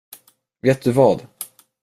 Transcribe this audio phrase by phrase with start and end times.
[0.63, 1.27] Vet du vad?